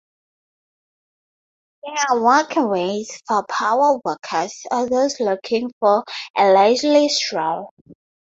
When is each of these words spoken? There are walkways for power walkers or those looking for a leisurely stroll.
There 1.83 1.93
are 2.09 2.19
walkways 2.23 3.21
for 3.27 3.45
power 3.47 3.99
walkers 4.03 4.63
or 4.71 4.89
those 4.89 5.19
looking 5.19 5.69
for 5.79 6.03
a 6.35 6.51
leisurely 6.53 7.07
stroll. 7.07 7.69